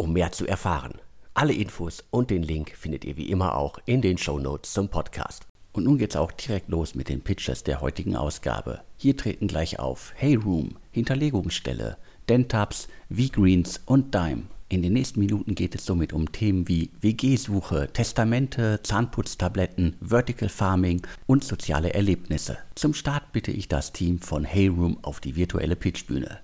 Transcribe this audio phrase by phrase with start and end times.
[0.00, 0.94] um mehr zu erfahren.
[1.34, 4.88] Alle Infos und den Link findet ihr wie immer auch in den Show Notes zum
[4.88, 5.46] Podcast.
[5.72, 8.80] Und nun geht's auch direkt los mit den Pitches der heutigen Ausgabe.
[8.96, 11.98] Hier treten gleich auf Hey Room, Hinterlegungsstelle,
[12.30, 14.44] Dentabs, V-Greens und Dime.
[14.70, 21.06] In den nächsten Minuten geht es somit um Themen wie WG-Suche, Testamente, Zahnputztabletten, Vertical Farming
[21.26, 22.56] und soziale Erlebnisse.
[22.74, 26.40] Zum Start bitte ich das Team von Hey Room auf die virtuelle Pitchbühne.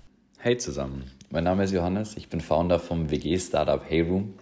[0.47, 4.35] Hey zusammen, mein Name ist Johannes, ich bin Founder vom WG-Startup Heyroom.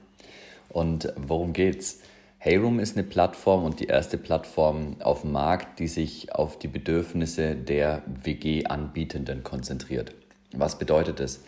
[0.70, 2.02] Und worum geht's?
[2.38, 6.68] Heyroom ist eine Plattform und die erste Plattform auf dem Markt, die sich auf die
[6.68, 10.14] Bedürfnisse der WG-Anbietenden konzentriert.
[10.52, 11.44] Was bedeutet das?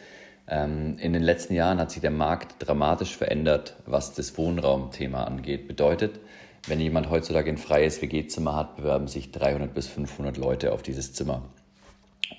[0.47, 5.67] Ähm, in den letzten Jahren hat sich der Markt dramatisch verändert, was das Wohnraumthema angeht.
[5.67, 6.19] Bedeutet,
[6.65, 11.13] wenn jemand heutzutage ein freies WG-Zimmer hat, bewerben sich 300 bis 500 Leute auf dieses
[11.13, 11.43] Zimmer.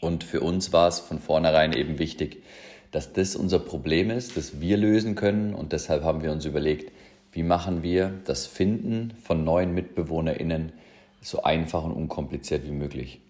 [0.00, 2.42] Und für uns war es von vornherein eben wichtig,
[2.90, 5.54] dass das unser Problem ist, das wir lösen können.
[5.54, 6.92] Und deshalb haben wir uns überlegt,
[7.32, 10.72] wie machen wir das Finden von neuen MitbewohnerInnen
[11.20, 13.20] so einfach und unkompliziert wie möglich.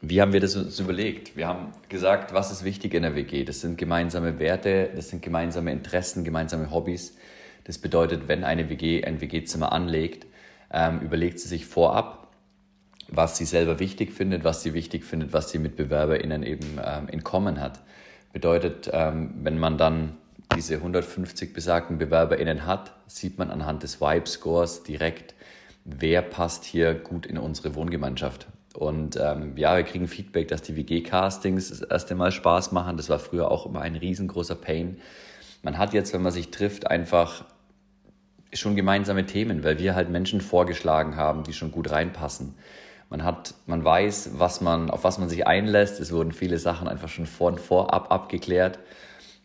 [0.00, 1.36] Wie haben wir das uns überlegt?
[1.36, 3.44] Wir haben gesagt, was ist wichtig in der WG?
[3.44, 7.16] Das sind gemeinsame Werte, das sind gemeinsame Interessen, gemeinsame Hobbys.
[7.64, 10.26] Das bedeutet, wenn eine WG ein WG-Zimmer anlegt,
[10.72, 12.21] ähm, überlegt sie sich vorab,
[13.14, 17.08] was sie selber wichtig findet, was sie wichtig findet, was sie mit BewerberInnen eben ähm,
[17.08, 17.80] in Common hat.
[18.32, 20.16] Bedeutet, ähm, wenn man dann
[20.56, 25.34] diese 150 besagten BewerberInnen hat, sieht man anhand des Vibe-Scores direkt,
[25.84, 28.46] wer passt hier gut in unsere Wohngemeinschaft.
[28.74, 32.96] Und ähm, ja, wir kriegen Feedback, dass die WG-Castings das erste Mal Spaß machen.
[32.96, 34.98] Das war früher auch immer ein riesengroßer Pain.
[35.62, 37.44] Man hat jetzt, wenn man sich trifft, einfach
[38.54, 42.54] schon gemeinsame Themen, weil wir halt Menschen vorgeschlagen haben, die schon gut reinpassen.
[43.12, 46.00] Man hat, man weiß, was man, auf was man sich einlässt.
[46.00, 48.78] Es wurden viele Sachen einfach schon vor, vorab abgeklärt.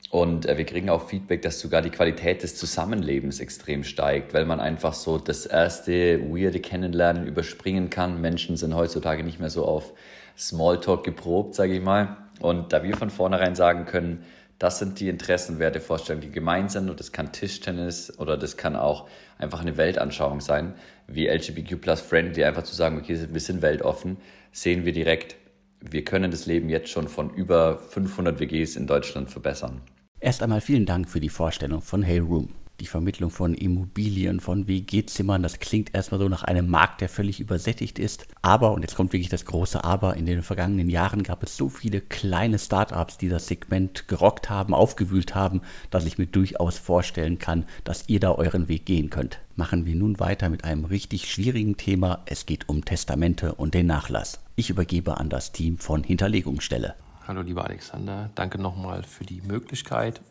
[0.09, 4.45] Und äh, wir kriegen auch Feedback, dass sogar die Qualität des Zusammenlebens extrem steigt, weil
[4.45, 8.21] man einfach so das erste weirde Kennenlernen überspringen kann.
[8.21, 9.91] Menschen sind heutzutage nicht mehr so auf
[10.37, 12.15] Smalltalk geprobt, sage ich mal.
[12.39, 14.23] Und da wir von vornherein sagen können,
[14.59, 18.75] das sind die Interessen, Wertevorstellungen, die gemein sind und das kann Tischtennis oder das kann
[18.75, 19.07] auch
[19.37, 20.73] einfach eine Weltanschauung sein,
[21.07, 24.17] wie LGBTQ plus friendly, einfach zu sagen, okay, wir sind weltoffen,
[24.51, 25.35] sehen wir direkt,
[25.79, 29.81] wir können das Leben jetzt schon von über 500 WGs in Deutschland verbessern.
[30.19, 34.67] Erst einmal vielen Dank für die Vorstellung von Hey Room die Vermittlung von Immobilien, von
[34.67, 38.27] WG-Zimmern, das klingt erstmal so nach einem Markt, der völlig übersättigt ist.
[38.41, 41.69] Aber, und jetzt kommt wirklich das große Aber, in den vergangenen Jahren gab es so
[41.69, 47.39] viele kleine Startups, die das Segment gerockt haben, aufgewühlt haben, dass ich mir durchaus vorstellen
[47.39, 49.39] kann, dass ihr da euren Weg gehen könnt.
[49.55, 52.21] Machen wir nun weiter mit einem richtig schwierigen Thema.
[52.25, 54.39] Es geht um Testamente und den Nachlass.
[54.55, 56.93] Ich übergebe an das Team von Hinterlegungsstelle.
[57.27, 60.21] Hallo lieber Alexander, danke nochmal für die Möglichkeit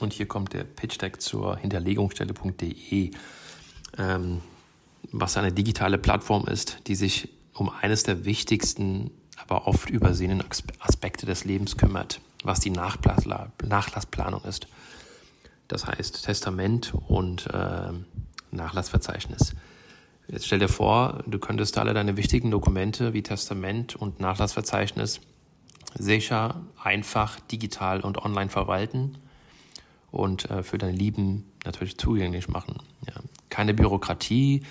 [0.00, 3.10] und hier kommt der Pitch Deck zur Hinterlegungsstelle.de,
[3.96, 4.40] ähm,
[5.12, 10.44] was eine digitale Plattform ist, die sich um eines der wichtigsten, aber oft übersehenen
[10.80, 14.68] Aspekte des Lebens kümmert, was die Nachlassplanung ist.
[15.66, 17.92] Das heißt Testament und äh,
[18.50, 19.54] Nachlassverzeichnis.
[20.28, 25.20] Jetzt stell dir vor, du könntest alle deine wichtigen Dokumente wie Testament und Nachlassverzeichnis
[25.98, 29.18] sicher, einfach, digital und online verwalten
[30.10, 32.78] und äh, für deine Lieben natürlich zugänglich machen.
[33.06, 33.14] Ja.
[33.50, 34.62] Keine Bürokratie,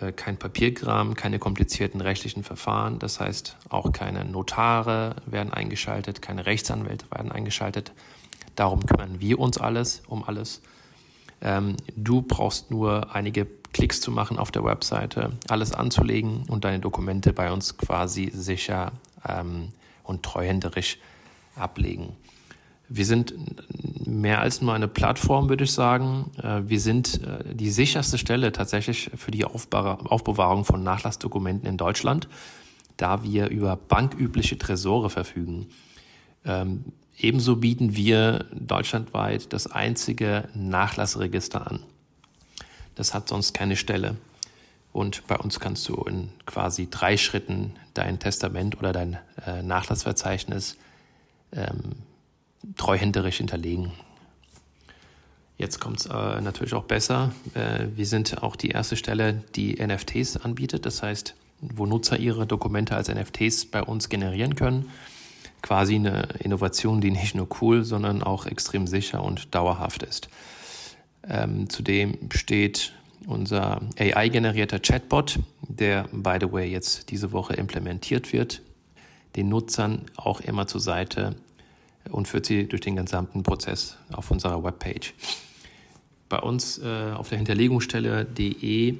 [0.00, 2.98] äh, kein Papierkram, keine komplizierten rechtlichen Verfahren.
[2.98, 7.92] Das heißt, auch keine Notare werden eingeschaltet, keine Rechtsanwälte werden eingeschaltet.
[8.54, 10.62] Darum kümmern wir uns alles, um alles.
[11.40, 16.78] Ähm, du brauchst nur einige Klicks zu machen auf der Webseite, alles anzulegen und deine
[16.78, 18.92] Dokumente bei uns quasi sicher
[19.26, 19.68] ähm,
[20.04, 20.98] und treuhänderisch
[21.56, 22.16] ablegen.
[22.94, 23.34] Wir sind
[24.06, 26.30] mehr als nur eine Plattform, würde ich sagen.
[26.42, 32.28] Äh, wir sind äh, die sicherste Stelle tatsächlich für die Aufbewahrung von Nachlassdokumenten in Deutschland,
[32.98, 35.68] da wir über bankübliche Tresore verfügen.
[36.44, 36.84] Ähm,
[37.18, 41.80] ebenso bieten wir deutschlandweit das einzige Nachlassregister an.
[42.94, 44.16] Das hat sonst keine Stelle.
[44.92, 50.76] Und bei uns kannst du in quasi drei Schritten dein Testament oder dein äh, Nachlassverzeichnis
[51.52, 51.94] ähm,
[52.76, 53.92] treuhänderisch hinterlegen.
[55.58, 57.32] Jetzt kommt es äh, natürlich auch besser.
[57.54, 60.86] Äh, wir sind auch die erste Stelle, die NFTs anbietet.
[60.86, 64.90] Das heißt, wo Nutzer ihre Dokumente als NFTs bei uns generieren können.
[65.62, 70.28] Quasi eine Innovation, die nicht nur cool, sondern auch extrem sicher und dauerhaft ist.
[71.28, 72.92] Ähm, zudem steht
[73.28, 75.38] unser AI-generierter Chatbot,
[75.68, 78.62] der, by the way, jetzt diese Woche implementiert wird,
[79.36, 81.36] den Nutzern auch immer zur Seite
[82.12, 85.14] und führt sie durch den gesamten Prozess auf unserer Webpage.
[86.28, 88.94] Bei uns äh, auf der Hinterlegungsstelle.de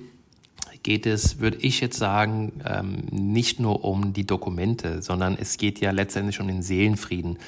[0.82, 5.80] geht es, würde ich jetzt sagen, ähm, nicht nur um die Dokumente, sondern es geht
[5.80, 7.38] ja letztendlich um den Seelenfrieden.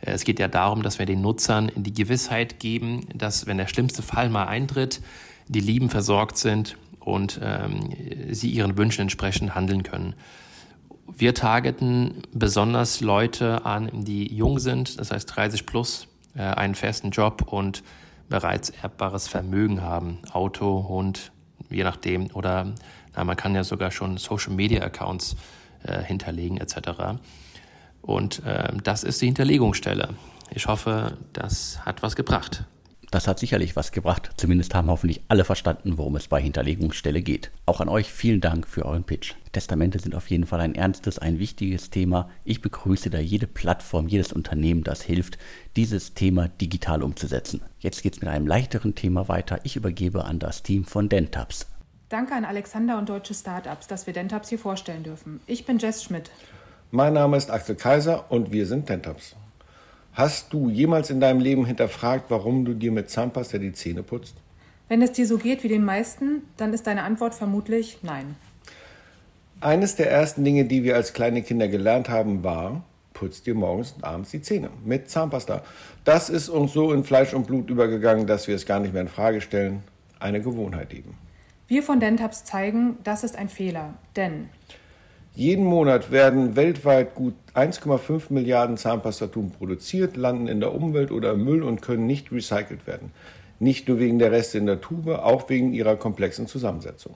[0.00, 3.68] Äh, es geht ja darum, dass wir den Nutzern die Gewissheit geben, dass wenn der
[3.68, 5.00] schlimmste Fall mal eintritt,
[5.48, 7.90] die Lieben versorgt sind und ähm,
[8.30, 10.14] sie ihren Wünschen entsprechend handeln können.
[11.06, 17.10] Wir targeten besonders Leute an, die jung sind, das heißt 30 plus, äh, einen festen
[17.10, 17.82] Job und
[18.28, 21.32] bereits erbbares Vermögen haben, Auto, Hund,
[21.70, 22.30] je nachdem.
[22.32, 22.72] Oder
[23.14, 25.36] na, man kann ja sogar schon Social Media Accounts
[25.84, 27.18] äh, hinterlegen etc.
[28.00, 30.10] Und äh, das ist die Hinterlegungsstelle.
[30.50, 32.64] Ich hoffe, das hat was gebracht.
[33.14, 34.32] Das hat sicherlich was gebracht.
[34.36, 37.52] Zumindest haben hoffentlich alle verstanden, worum es bei Hinterlegungsstelle geht.
[37.64, 39.34] Auch an euch vielen Dank für euren Pitch.
[39.52, 42.28] Testamente sind auf jeden Fall ein ernstes, ein wichtiges Thema.
[42.44, 45.38] Ich begrüße da jede Plattform, jedes Unternehmen, das hilft,
[45.76, 47.62] dieses Thema digital umzusetzen.
[47.78, 49.60] Jetzt geht es mit einem leichteren Thema weiter.
[49.62, 51.68] Ich übergebe an das Team von Dentaps.
[52.08, 55.38] Danke an Alexander und deutsche Startups, dass wir Dentaps hier vorstellen dürfen.
[55.46, 56.32] Ich bin Jess Schmidt.
[56.90, 59.36] Mein Name ist Axel Kaiser und wir sind Dentaps.
[60.14, 64.36] Hast du jemals in deinem Leben hinterfragt, warum du dir mit Zahnpasta die Zähne putzt?
[64.88, 68.36] Wenn es dir so geht wie den meisten, dann ist deine Antwort vermutlich nein.
[69.60, 73.90] Eines der ersten Dinge, die wir als kleine Kinder gelernt haben, war, putz dir morgens
[73.92, 75.64] und abends die Zähne mit Zahnpasta.
[76.04, 79.02] Das ist uns so in Fleisch und Blut übergegangen, dass wir es gar nicht mehr
[79.02, 79.82] in Frage stellen.
[80.20, 81.14] Eine Gewohnheit eben.
[81.66, 84.48] Wir von Dentaps zeigen, das ist ein Fehler, denn
[85.34, 91.44] jeden Monat werden weltweit gut 1,5 Milliarden Zahnpastatuben produziert, landen in der Umwelt oder im
[91.44, 93.10] Müll und können nicht recycelt werden.
[93.58, 97.14] Nicht nur wegen der Reste in der Tube, auch wegen ihrer komplexen Zusammensetzung.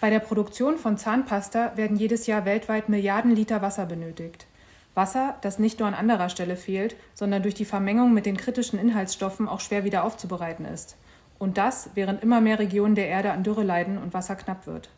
[0.00, 4.46] Bei der Produktion von Zahnpasta werden jedes Jahr weltweit Milliarden Liter Wasser benötigt.
[4.94, 8.78] Wasser, das nicht nur an anderer Stelle fehlt, sondern durch die Vermengung mit den kritischen
[8.78, 10.96] Inhaltsstoffen auch schwer wieder aufzubereiten ist.
[11.38, 14.88] Und das, während immer mehr Regionen der Erde an Dürre leiden und Wasser knapp wird.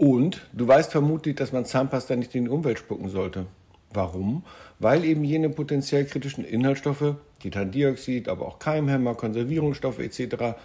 [0.00, 3.44] Und du weißt vermutlich, dass man Zahnpasta nicht in die Umwelt spucken sollte.
[3.92, 4.44] Warum?
[4.78, 10.56] Weil eben jene potenziell kritischen Inhaltsstoffe, Titandioxid, aber auch Keimhämmer, Konservierungsstoffe etc.,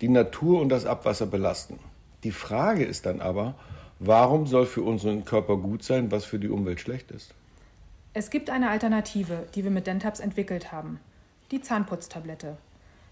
[0.00, 1.80] die Natur und das Abwasser belasten.
[2.22, 3.56] Die Frage ist dann aber,
[3.98, 7.34] warum soll für unseren Körper gut sein, was für die Umwelt schlecht ist?
[8.12, 11.00] Es gibt eine Alternative, die wir mit Dentaps entwickelt haben.
[11.50, 12.58] Die Zahnputztablette.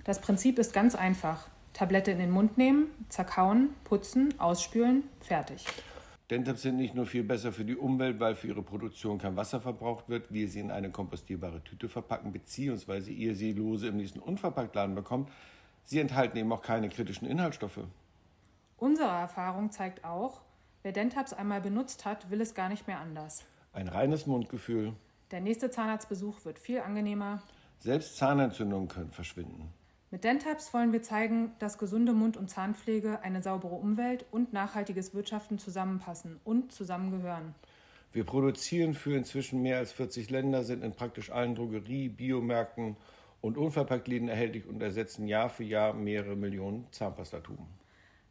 [0.05, 1.49] Das Prinzip ist ganz einfach.
[1.73, 5.65] Tablette in den Mund nehmen, zerkauen, putzen, ausspülen, fertig.
[6.31, 9.61] Dentaps sind nicht nur viel besser für die Umwelt, weil für ihre Produktion kein Wasser
[9.61, 14.19] verbraucht wird, wir sie in eine kompostierbare Tüte verpacken, beziehungsweise ihr sie lose im nächsten
[14.19, 15.31] Unverpacktladen bekommt.
[15.85, 17.81] Sie enthalten eben auch keine kritischen Inhaltsstoffe.
[18.79, 20.41] Unsere Erfahrung zeigt auch,
[20.83, 23.45] wer Dentaps einmal benutzt hat, will es gar nicht mehr anders.
[23.73, 24.95] Ein reines Mundgefühl.
[25.31, 27.43] Der nächste Zahnarztbesuch wird viel angenehmer.
[27.79, 29.73] Selbst Zahnentzündungen können verschwinden.
[30.13, 35.15] Mit Dentaps wollen wir zeigen, dass gesunde Mund- und Zahnpflege, eine saubere Umwelt und nachhaltiges
[35.15, 37.55] Wirtschaften zusammenpassen und zusammengehören.
[38.13, 42.99] Wir produzieren für inzwischen mehr als 40 Länder, sind in praktisch allen Drogerie-, Biomärkten
[43.41, 47.65] und Unverpacktläden erhältlich und ersetzen Jahr für Jahr mehrere Millionen Zahnpastatuben.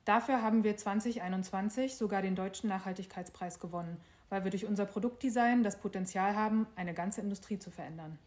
[0.05, 3.97] Dafür haben wir 2021 sogar den Deutschen Nachhaltigkeitspreis gewonnen,
[4.29, 8.19] weil wir durch unser Produktdesign das Potenzial haben, eine ganze Industrie zu verändern.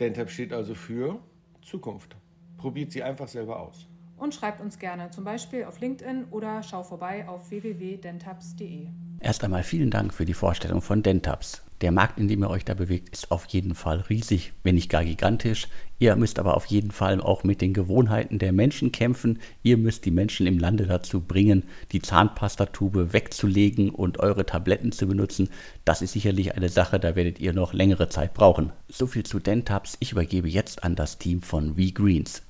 [0.00, 1.20] Dentap steht also für
[1.62, 2.16] Zukunft.
[2.62, 3.88] Probiert sie einfach selber aus.
[4.16, 8.86] Und schreibt uns gerne, zum Beispiel auf LinkedIn oder schau vorbei auf www.dentaps.de.
[9.18, 11.64] Erst einmal vielen Dank für die Vorstellung von Dentaps.
[11.80, 14.88] Der Markt, in dem ihr euch da bewegt, ist auf jeden Fall riesig, wenn nicht
[14.88, 15.66] gar gigantisch.
[15.98, 19.40] Ihr müsst aber auf jeden Fall auch mit den Gewohnheiten der Menschen kämpfen.
[19.64, 25.08] Ihr müsst die Menschen im Lande dazu bringen, die Zahnpastatube wegzulegen und eure Tabletten zu
[25.08, 25.48] benutzen.
[25.84, 28.70] Das ist sicherlich eine Sache, da werdet ihr noch längere Zeit brauchen.
[28.88, 29.96] So viel zu Dentaps.
[29.98, 32.42] Ich übergebe jetzt an das Team von V-Greens.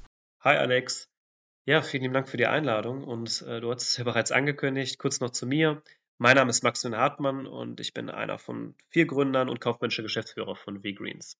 [0.45, 1.09] Hi Alex.
[1.67, 4.99] Ja, vielen Dank für die Einladung und äh, du hast es ja bereits angekündigt.
[4.99, 5.85] Kurz noch zu mir.
[6.19, 10.57] Mein Name ist Maximilian Hartmann und ich bin einer von vier Gründern und kaufmännischer Geschäftsführer
[10.57, 11.39] von V-Greens.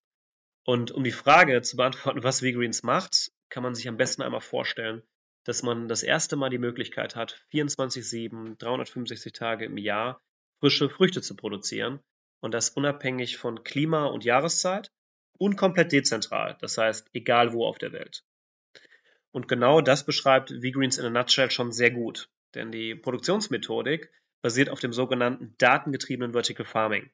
[0.65, 4.39] Und um die Frage zu beantworten, was V-Greens macht, kann man sich am besten einmal
[4.39, 5.03] vorstellen,
[5.43, 10.21] dass man das erste Mal die Möglichkeit hat, 24-7, 365 Tage im Jahr
[10.61, 11.99] frische Früchte zu produzieren
[12.39, 14.93] und das unabhängig von Klima und Jahreszeit
[15.37, 18.23] und komplett dezentral, das heißt egal wo auf der Welt.
[19.33, 24.11] Und genau das beschreibt V-Greens in a nutshell schon sehr gut, denn die Produktionsmethodik
[24.43, 27.11] basiert auf dem sogenannten datengetriebenen Vertical Farming,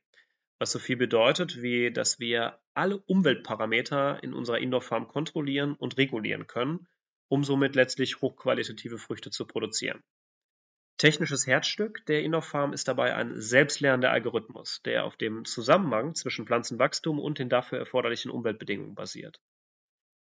[0.57, 6.45] was so viel bedeutet, wie dass wir alle Umweltparameter in unserer Indoor-Farm kontrollieren und regulieren
[6.45, 6.87] können,
[7.29, 10.03] um somit letztlich hochqualitative Früchte zu produzieren.
[10.97, 17.17] Technisches Herzstück der Indoor-Farm ist dabei ein selbstlernender Algorithmus, der auf dem Zusammenhang zwischen Pflanzenwachstum
[17.17, 19.39] und den dafür erforderlichen Umweltbedingungen basiert.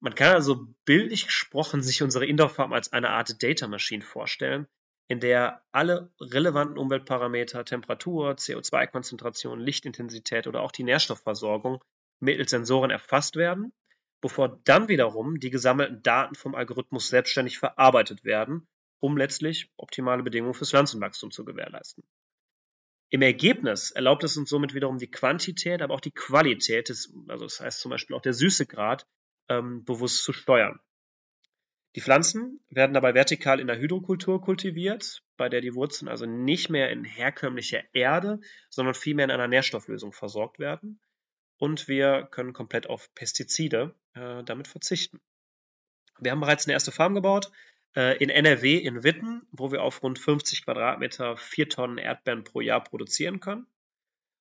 [0.00, 4.66] Man kann also bildlich gesprochen sich unsere Indoor-Farm als eine Art Data Machine vorstellen,
[5.08, 11.82] in der alle relevanten Umweltparameter, Temperatur, CO2-Konzentration, Lichtintensität oder auch die Nährstoffversorgung
[12.20, 13.72] mittels Sensoren erfasst werden,
[14.20, 18.66] bevor dann wiederum die gesammelten Daten vom Algorithmus selbstständig verarbeitet werden,
[19.00, 22.04] um letztlich optimale Bedingungen fürs Pflanzenwachstum zu gewährleisten.
[23.10, 27.44] Im Ergebnis erlaubt es uns somit wiederum die Quantität, aber auch die Qualität des, also
[27.44, 29.06] das heißt zum Beispiel auch der Süßegrad,
[29.48, 30.80] ähm, bewusst zu steuern.
[31.96, 36.68] Die Pflanzen werden dabei vertikal in der Hydrokultur kultiviert, bei der die Wurzeln also nicht
[36.68, 41.00] mehr in herkömmlicher Erde, sondern vielmehr in einer Nährstofflösung versorgt werden.
[41.56, 45.22] Und wir können komplett auf Pestizide äh, damit verzichten.
[46.18, 47.50] Wir haben bereits eine erste Farm gebaut
[47.94, 52.60] äh, in NRW in Witten, wo wir auf rund 50 Quadratmeter 4 Tonnen Erdbeeren pro
[52.60, 53.66] Jahr produzieren können.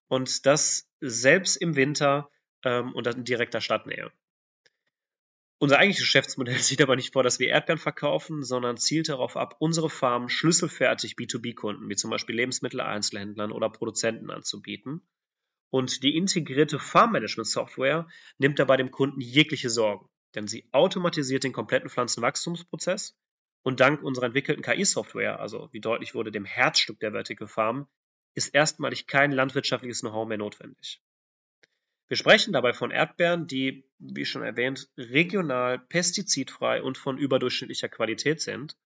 [0.10, 2.30] Und das selbst im Winter
[2.64, 4.12] ähm, und in direkter Stadtnähe.
[5.58, 9.56] Unser eigentliches Geschäftsmodell sieht aber nicht vor, dass wir Erdbeeren verkaufen, sondern zielt darauf ab,
[9.60, 15.08] unsere Farmen schlüsselfertig B2B-Kunden, wie zum Beispiel Lebensmitteleinzelhändlern oder Produzenten anzubieten.
[15.70, 18.08] Und die integrierte Farmmanagement-Software
[18.38, 23.18] nimmt dabei dem Kunden jegliche Sorgen, denn sie automatisiert den kompletten Pflanzenwachstumsprozess
[23.64, 27.88] und dank unserer entwickelten KI-Software, also wie deutlich wurde, dem Herzstück der Vertical Farm,
[28.36, 31.02] ist erstmalig kein landwirtschaftliches Know-how mehr notwendig.
[32.08, 38.42] Wir sprechen dabei von Erdbeeren, die, wie schon erwähnt, regional, pestizidfrei und von überdurchschnittlicher Qualität
[38.42, 38.78] sind.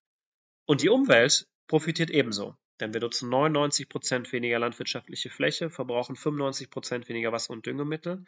[0.65, 6.69] Und die Umwelt profitiert ebenso, denn wir nutzen 99 Prozent weniger landwirtschaftliche Fläche, verbrauchen 95
[6.69, 8.23] Prozent weniger Wasser und Düngemittel.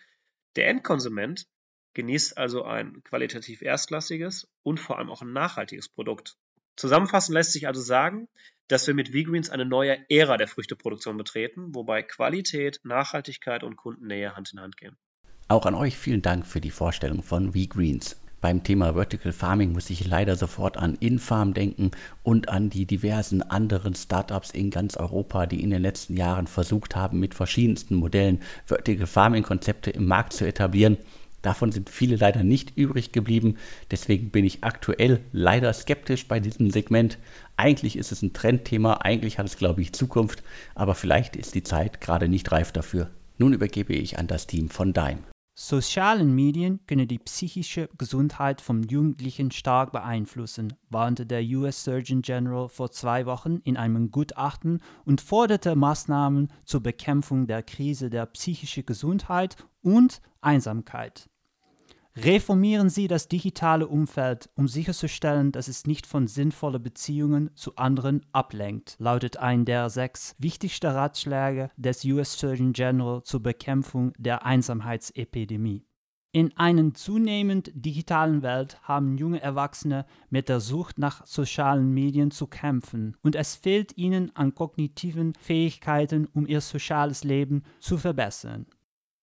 [0.57, 1.48] Der Endkonsument
[1.93, 6.38] genießt also ein qualitativ erstklassiges und vor allem auch ein nachhaltiges Produkt.
[6.81, 8.27] Zusammenfassend lässt sich also sagen,
[8.67, 14.35] dass wir mit V-Greens eine neue Ära der Früchteproduktion betreten, wobei Qualität, Nachhaltigkeit und Kundennähe
[14.35, 14.97] Hand in Hand gehen.
[15.47, 18.19] Auch an euch vielen Dank für die Vorstellung von V-Greens.
[18.39, 21.91] Beim Thema Vertical Farming muss ich leider sofort an Infarm denken
[22.23, 26.95] und an die diversen anderen Startups in ganz Europa, die in den letzten Jahren versucht
[26.95, 30.97] haben, mit verschiedensten Modellen Vertical Farming Konzepte im Markt zu etablieren.
[31.41, 33.57] Davon sind viele leider nicht übrig geblieben.
[33.89, 37.17] Deswegen bin ich aktuell leider skeptisch bei diesem Segment.
[37.57, 40.43] Eigentlich ist es ein Trendthema, eigentlich hat es, glaube ich, Zukunft,
[40.75, 43.10] aber vielleicht ist die Zeit gerade nicht reif dafür.
[43.38, 45.19] Nun übergebe ich an das Team von Dime.
[45.53, 52.69] Sozialen Medien können die psychische Gesundheit von Jugendlichen stark beeinflussen, warnte der US Surgeon General
[52.69, 58.86] vor zwei Wochen in einem Gutachten und forderte Maßnahmen zur Bekämpfung der Krise der psychischen
[58.86, 61.29] Gesundheit und Einsamkeit.
[62.18, 68.25] Reformieren Sie das digitale Umfeld, um sicherzustellen, dass es nicht von sinnvollen Beziehungen zu anderen
[68.34, 75.86] ablenkt, lautet ein der sechs wichtigsten Ratschläge des US Surgeon General zur Bekämpfung der Einsamheitsepidemie.
[76.34, 82.48] In einer zunehmend digitalen Welt haben junge Erwachsene mit der Sucht nach sozialen Medien zu
[82.48, 88.65] kämpfen und es fehlt ihnen an kognitiven Fähigkeiten, um ihr soziales Leben zu verbessern.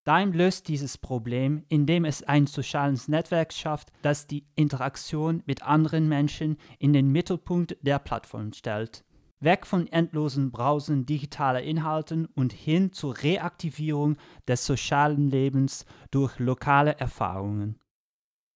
[0.09, 6.09] Dime löst dieses Problem, indem es ein soziales Netzwerk schafft, das die Interaktion mit anderen
[6.09, 9.05] Menschen in den Mittelpunkt der Plattform stellt.
[9.41, 14.17] Weg von endlosen Brausen digitaler Inhalten und hin zur Reaktivierung
[14.49, 17.79] des sozialen Lebens durch lokale Erfahrungen.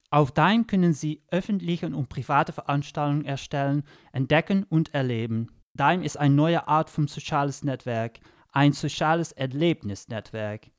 [0.09, 3.83] Auf Dime können Sie öffentliche und private Veranstaltungen erstellen,
[4.13, 5.49] entdecken und erleben.
[5.75, 8.21] Dime ist eine neue Art von soziales Netzwerk,
[8.53, 10.71] ein soziales Erlebnisnetzwerk.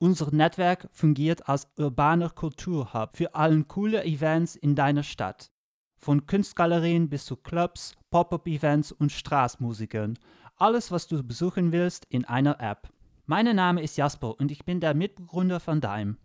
[0.00, 5.50] Unser Netzwerk fungiert als urbaner Kulturhub für allen coole Events in deiner Stadt.
[5.96, 10.16] Von Kunstgalerien bis zu Clubs, Pop-up-Events und Straßmusikern.
[10.54, 12.88] Alles, was du besuchen willst, in einer App.
[13.26, 16.16] Mein Name ist Jasper und ich bin der Mitbegründer von Dime.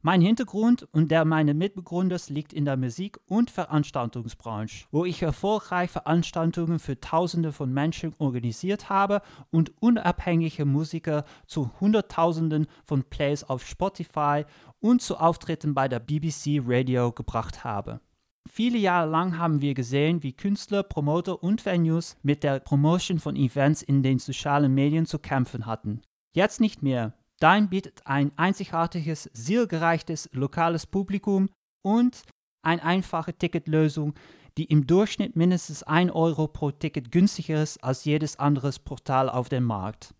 [0.00, 5.90] Mein Hintergrund und der meines Mitbegründers liegt in der Musik- und Veranstaltungsbranche, wo ich erfolgreich
[5.90, 13.66] Veranstaltungen für Tausende von Menschen organisiert habe und unabhängige Musiker zu Hunderttausenden von Plays auf
[13.66, 14.44] Spotify
[14.78, 18.00] und zu Auftritten bei der BBC Radio gebracht habe.
[18.48, 23.36] Viele Jahre lang haben wir gesehen, wie Künstler, Promoter und Venues mit der Promotion von
[23.36, 26.02] Events in den sozialen Medien zu kämpfen hatten.
[26.32, 27.14] Jetzt nicht mehr.
[27.42, 31.48] Dime bietet ein einzigartiges, zielgerechtes lokales Publikum
[31.82, 32.22] und
[32.62, 34.14] eine einfache Ticketlösung,
[34.56, 39.48] die im Durchschnitt mindestens 1 Euro pro Ticket günstiger ist als jedes anderes Portal auf
[39.48, 40.14] dem Markt.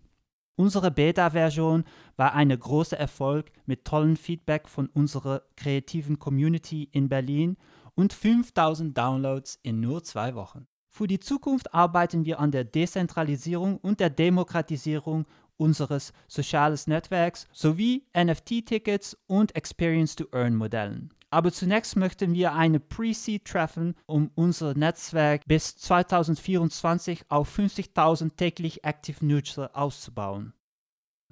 [0.57, 1.85] Unsere Beta-Version
[2.17, 7.57] war ein großer Erfolg mit tollem Feedback von unserer kreativen Community in Berlin
[7.95, 10.67] und 5000 Downloads in nur zwei Wochen.
[10.89, 15.27] Für die Zukunft arbeiten wir an der Dezentralisierung und der Demokratisierung
[15.59, 21.13] unseres sozialen Netzwerks sowie NFT-Tickets und Experience-to-Earn-Modellen.
[21.31, 28.85] Aber zunächst möchten wir eine Pre-Seed treffen, um unser Netzwerk bis 2024 auf 50.000 täglich
[28.85, 30.55] Active Nutzer auszubauen.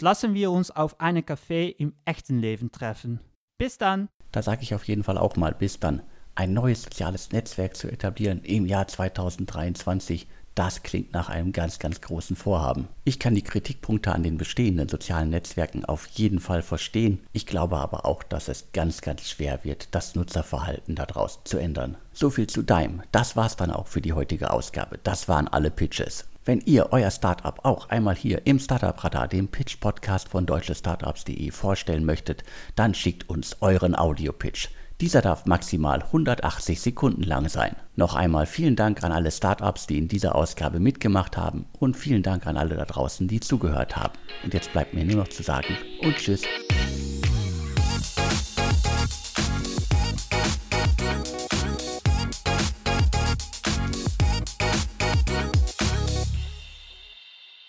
[0.00, 3.20] Lassen wir uns auf einen Café im echten Leben treffen.
[3.58, 4.08] Bis dann!
[4.32, 6.02] Da sage ich auf jeden Fall auch mal bis dann.
[6.34, 12.00] Ein neues soziales Netzwerk zu etablieren im Jahr 2023 das klingt nach einem ganz, ganz
[12.00, 12.88] großen Vorhaben.
[13.04, 17.20] Ich kann die Kritikpunkte an den bestehenden sozialen Netzwerken auf jeden Fall verstehen.
[17.32, 21.98] Ich glaube aber auch, dass es ganz, ganz schwer wird, das Nutzerverhalten daraus zu ändern.
[22.14, 23.02] So viel zu Dime.
[23.12, 24.98] Das war's dann auch für die heutige Ausgabe.
[25.04, 26.24] Das waren alle Pitches.
[26.46, 31.50] Wenn ihr euer Startup auch einmal hier im Startup Radar, dem Pitch Podcast von deutschestartups.de
[31.50, 32.44] vorstellen möchtet,
[32.76, 34.68] dann schickt uns euren Audio Pitch.
[35.02, 37.76] Dieser darf maximal 180 Sekunden lang sein.
[37.96, 42.22] Noch einmal vielen Dank an alle Startups, die in dieser Ausgabe mitgemacht haben und vielen
[42.22, 44.14] Dank an alle da draußen, die zugehört haben.
[44.42, 46.44] Und jetzt bleibt mir nur noch zu sagen und tschüss.